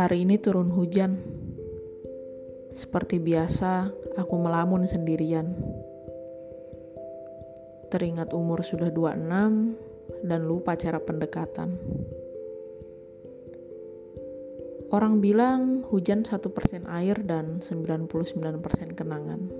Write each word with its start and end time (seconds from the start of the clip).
Hari 0.00 0.24
ini 0.24 0.40
turun 0.40 0.72
hujan. 0.72 1.20
Seperti 2.72 3.20
biasa, 3.20 3.92
aku 4.16 4.32
melamun 4.40 4.88
sendirian. 4.88 5.52
Teringat 7.92 8.32
umur 8.32 8.64
sudah 8.64 8.88
26 8.88 10.24
dan 10.24 10.40
lupa 10.48 10.72
cara 10.80 11.04
pendekatan. 11.04 11.76
Orang 14.88 15.20
bilang 15.20 15.84
hujan 15.92 16.24
1% 16.24 16.48
air 16.88 17.20
dan 17.20 17.60
99% 17.60 18.96
kenangan. 18.96 19.52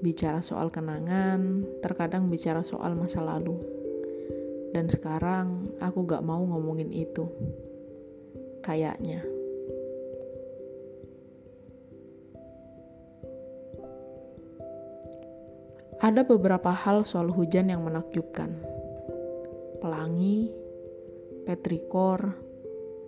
Bicara 0.00 0.40
soal 0.40 0.72
kenangan, 0.72 1.60
terkadang 1.84 2.32
bicara 2.32 2.64
soal 2.64 2.96
masa 2.96 3.20
lalu. 3.20 3.60
Dan 4.72 4.88
sekarang 4.88 5.76
aku 5.84 6.08
gak 6.08 6.24
mau 6.24 6.40
ngomongin 6.40 6.88
itu 6.88 7.28
kayaknya. 8.68 9.24
Ada 16.04 16.22
beberapa 16.28 16.70
hal 16.70 17.02
soal 17.08 17.32
hujan 17.32 17.72
yang 17.72 17.82
menakjubkan. 17.88 18.52
Pelangi, 19.80 20.52
petrikor, 21.48 22.36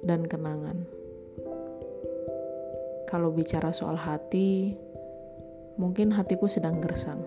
dan 0.00 0.24
kenangan. 0.24 0.88
Kalau 3.06 3.30
bicara 3.30 3.70
soal 3.70 4.00
hati, 4.00 4.74
mungkin 5.76 6.10
hatiku 6.10 6.48
sedang 6.48 6.80
gersang. 6.80 7.20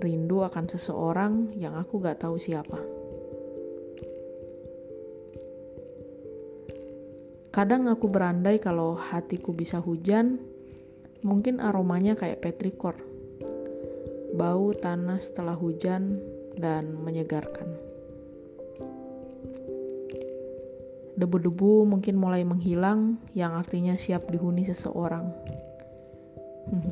Rindu 0.00 0.40
akan 0.46 0.64
seseorang 0.70 1.52
yang 1.58 1.76
aku 1.76 2.00
gak 2.00 2.24
tahu 2.24 2.40
siapa. 2.40 3.03
Kadang 7.54 7.86
aku 7.86 8.10
berandai 8.10 8.58
kalau 8.58 8.98
hatiku 8.98 9.54
bisa 9.54 9.78
hujan, 9.78 10.42
mungkin 11.22 11.62
aromanya 11.62 12.18
kayak 12.18 12.42
petrikor. 12.42 12.98
Bau 14.34 14.74
tanah 14.74 15.22
setelah 15.22 15.54
hujan 15.54 16.18
dan 16.58 16.98
menyegarkan. 16.98 17.78
Debu-debu 21.14 21.86
mungkin 21.86 22.18
mulai 22.18 22.42
menghilang, 22.42 23.22
yang 23.38 23.54
artinya 23.54 23.94
siap 23.94 24.26
dihuni 24.34 24.66
seseorang. 24.66 25.30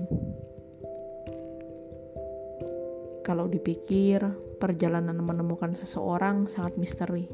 Kalau 3.26 3.50
dipikir, 3.50 4.22
perjalanan 4.62 5.18
menemukan 5.18 5.74
seseorang 5.74 6.46
sangat 6.46 6.78
misteri. 6.78 7.26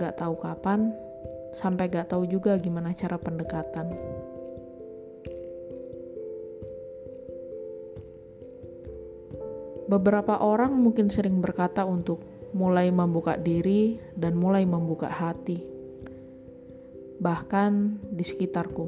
Gak 0.00 0.16
tahu 0.16 0.40
kapan, 0.40 1.09
sampai 1.50 1.90
gak 1.90 2.14
tahu 2.14 2.26
juga 2.26 2.54
gimana 2.58 2.94
cara 2.94 3.18
pendekatan. 3.18 3.90
Beberapa 9.90 10.38
orang 10.38 10.78
mungkin 10.78 11.10
sering 11.10 11.42
berkata 11.42 11.82
untuk 11.82 12.22
mulai 12.54 12.94
membuka 12.94 13.34
diri 13.34 13.98
dan 14.14 14.38
mulai 14.38 14.62
membuka 14.62 15.10
hati. 15.10 15.58
Bahkan 17.18 17.98
di 18.14 18.22
sekitarku, 18.22 18.86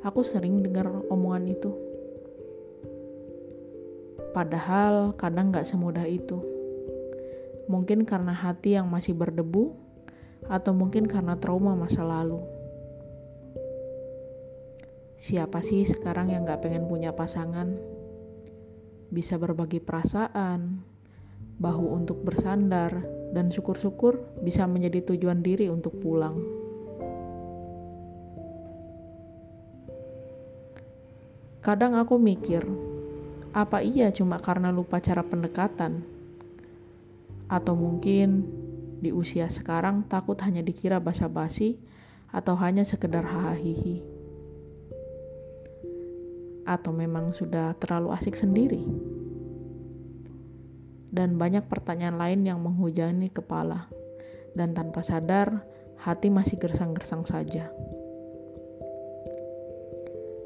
aku 0.00 0.20
sering 0.24 0.64
dengar 0.64 0.88
omongan 1.12 1.44
itu. 1.52 1.72
Padahal 4.32 5.12
kadang 5.20 5.52
gak 5.52 5.68
semudah 5.68 6.08
itu. 6.08 6.40
Mungkin 7.68 8.08
karena 8.08 8.32
hati 8.32 8.80
yang 8.80 8.88
masih 8.88 9.12
berdebu, 9.12 9.76
atau 10.46 10.72
mungkin 10.72 11.10
karena 11.10 11.36
trauma 11.36 11.76
masa 11.76 12.06
lalu. 12.06 12.40
Siapa 15.20 15.60
sih 15.60 15.84
sekarang 15.84 16.32
yang 16.32 16.48
gak 16.48 16.64
pengen 16.64 16.88
punya 16.88 17.12
pasangan? 17.12 17.76
Bisa 19.12 19.36
berbagi 19.36 19.82
perasaan, 19.82 20.80
bahu 21.60 21.92
untuk 21.92 22.24
bersandar, 22.24 23.04
dan 23.36 23.52
syukur-syukur 23.52 24.16
bisa 24.40 24.64
menjadi 24.64 25.12
tujuan 25.12 25.44
diri 25.44 25.68
untuk 25.68 26.00
pulang. 26.00 26.40
Kadang 31.60 31.92
aku 32.00 32.16
mikir, 32.16 32.64
apa 33.52 33.84
iya 33.84 34.08
cuma 34.08 34.40
karena 34.40 34.72
lupa 34.72 34.96
cara 35.04 35.20
pendekatan? 35.20 36.00
Atau 37.52 37.76
mungkin 37.76 38.48
di 39.00 39.16
usia 39.16 39.48
sekarang 39.48 40.04
takut 40.06 40.36
hanya 40.44 40.60
dikira 40.60 41.00
basa-basi 41.00 41.80
atau 42.30 42.52
hanya 42.60 42.84
sekedar 42.84 43.24
hahaha. 43.24 43.96
Atau 46.68 46.92
memang 46.92 47.32
sudah 47.32 47.72
terlalu 47.80 48.12
asik 48.14 48.36
sendiri. 48.36 48.84
Dan 51.10 51.40
banyak 51.40 51.66
pertanyaan 51.66 52.20
lain 52.20 52.40
yang 52.46 52.60
menghujani 52.62 53.32
kepala. 53.32 53.90
Dan 54.54 54.76
tanpa 54.76 55.02
sadar, 55.02 55.64
hati 55.98 56.30
masih 56.30 56.60
gersang-gersang 56.60 57.26
saja. 57.26 57.72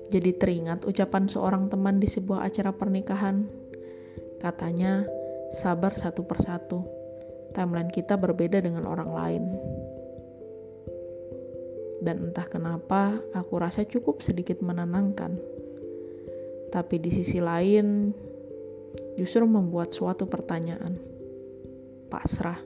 Jadi 0.08 0.30
teringat 0.38 0.86
ucapan 0.86 1.26
seorang 1.26 1.68
teman 1.68 1.98
di 1.98 2.06
sebuah 2.08 2.46
acara 2.46 2.70
pernikahan. 2.72 3.44
Katanya, 4.40 5.04
sabar 5.52 5.92
satu 5.92 6.24
persatu 6.24 6.93
timeline 7.54 7.88
kita 7.88 8.18
berbeda 8.18 8.58
dengan 8.60 8.84
orang 8.84 9.10
lain. 9.14 9.44
Dan 12.04 12.28
entah 12.28 12.44
kenapa, 12.44 13.16
aku 13.32 13.56
rasa 13.56 13.86
cukup 13.88 14.20
sedikit 14.20 14.60
menenangkan. 14.60 15.40
Tapi 16.68 17.00
di 17.00 17.08
sisi 17.08 17.40
lain, 17.40 18.12
justru 19.16 19.46
membuat 19.46 19.94
suatu 19.94 20.28
pertanyaan. 20.28 20.98
Pasrah. 22.12 22.60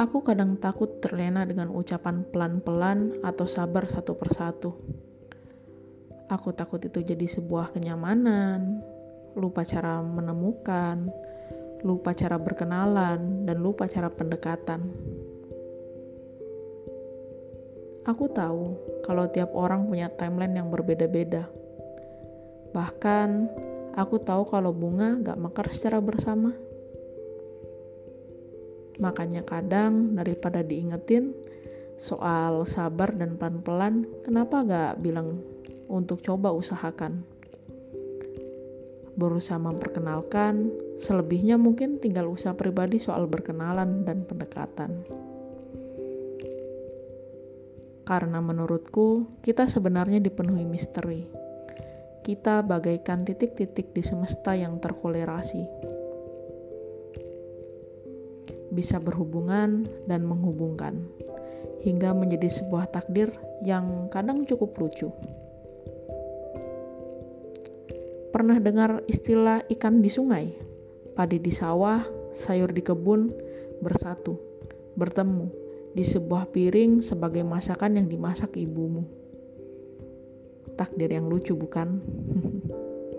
Aku 0.00 0.24
kadang 0.24 0.56
takut 0.56 1.02
terlena 1.04 1.44
dengan 1.44 1.68
ucapan 1.68 2.24
pelan-pelan 2.32 3.20
atau 3.20 3.44
sabar 3.44 3.84
satu 3.84 4.16
persatu. 4.16 4.72
Aku 6.30 6.54
takut 6.54 6.78
itu 6.78 7.02
jadi 7.02 7.26
sebuah 7.26 7.74
kenyamanan, 7.74 8.78
lupa 9.34 9.66
cara 9.66 9.98
menemukan, 9.98 11.10
lupa 11.82 12.14
cara 12.14 12.38
berkenalan, 12.38 13.42
dan 13.42 13.56
lupa 13.58 13.90
cara 13.90 14.06
pendekatan. 14.06 14.78
Aku 18.06 18.30
tahu 18.30 18.78
kalau 19.02 19.26
tiap 19.26 19.50
orang 19.58 19.90
punya 19.90 20.06
timeline 20.14 20.54
yang 20.54 20.70
berbeda-beda. 20.70 21.50
Bahkan, 22.78 23.28
aku 23.98 24.22
tahu 24.22 24.46
kalau 24.54 24.70
bunga 24.70 25.18
gak 25.18 25.34
mekar 25.34 25.66
secara 25.74 25.98
bersama. 25.98 26.54
Makanya 29.02 29.42
kadang 29.42 30.14
daripada 30.14 30.62
diingetin 30.62 31.34
soal 31.98 32.62
sabar 32.70 33.10
dan 33.18 33.34
pelan-pelan, 33.34 34.06
kenapa 34.22 34.62
gak 34.62 34.92
bilang 35.02 35.49
untuk 35.90 36.22
coba 36.22 36.54
usahakan. 36.54 37.26
Berusaha 39.18 39.58
memperkenalkan, 39.58 40.70
selebihnya 40.96 41.58
mungkin 41.58 41.98
tinggal 41.98 42.30
usaha 42.30 42.54
pribadi 42.54 43.02
soal 43.02 43.26
berkenalan 43.26 44.06
dan 44.06 44.22
pendekatan. 44.24 45.02
Karena 48.06 48.38
menurutku, 48.40 49.26
kita 49.42 49.66
sebenarnya 49.66 50.22
dipenuhi 50.22 50.64
misteri. 50.64 51.26
Kita 52.24 52.62
bagaikan 52.62 53.26
titik-titik 53.26 53.92
di 53.92 54.02
semesta 54.02 54.54
yang 54.54 54.78
terkolerasi. 54.78 55.62
Bisa 58.70 59.02
berhubungan 59.02 59.84
dan 60.06 60.22
menghubungkan, 60.26 61.02
hingga 61.82 62.14
menjadi 62.14 62.46
sebuah 62.46 62.94
takdir 62.94 63.34
yang 63.66 64.06
kadang 64.08 64.46
cukup 64.46 64.74
lucu. 64.78 65.10
Pernah 68.40 68.56
dengar 68.56 69.04
istilah 69.04 69.68
ikan 69.68 70.00
di 70.00 70.08
sungai? 70.08 70.48
Padi 71.12 71.36
di 71.44 71.52
sawah, 71.52 72.00
sayur 72.32 72.72
di 72.72 72.80
kebun, 72.80 73.28
bersatu, 73.84 74.40
bertemu 74.96 75.52
di 75.92 76.00
sebuah 76.00 76.48
piring 76.48 77.04
sebagai 77.04 77.44
masakan 77.44 78.00
yang 78.00 78.08
dimasak 78.08 78.56
ibumu. 78.56 79.04
Takdir 80.72 81.12
yang 81.12 81.28
lucu 81.28 81.52
bukan? 81.52 82.00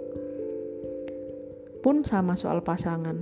Pun 1.85 2.01
sama 2.01 2.33
soal 2.33 2.65
pasangan. 2.65 3.21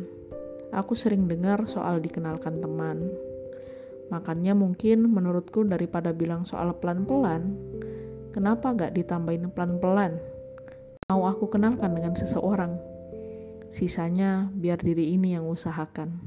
Aku 0.72 0.96
sering 0.96 1.28
dengar 1.28 1.68
soal 1.68 2.00
dikenalkan 2.00 2.64
teman. 2.64 3.12
Makanya 4.08 4.56
mungkin 4.56 5.04
menurutku 5.04 5.68
daripada 5.68 6.16
bilang 6.16 6.48
soal 6.48 6.72
pelan-pelan, 6.80 7.60
kenapa 8.32 8.72
gak 8.72 8.96
ditambahin 8.96 9.52
pelan-pelan? 9.52 10.39
Mau 11.10 11.26
aku 11.26 11.50
kenalkan 11.50 11.98
dengan 11.98 12.14
seseorang. 12.14 12.78
Sisanya 13.74 14.46
biar 14.54 14.78
diri 14.78 15.18
ini 15.18 15.34
yang 15.34 15.50
usahakan. 15.50 16.22